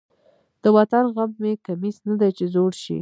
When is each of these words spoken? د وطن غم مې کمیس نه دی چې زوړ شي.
د 0.63 0.65
وطن 0.77 1.03
غم 1.15 1.31
مې 1.41 1.53
کمیس 1.65 1.97
نه 2.07 2.15
دی 2.19 2.29
چې 2.37 2.45
زوړ 2.53 2.71
شي. 2.83 2.99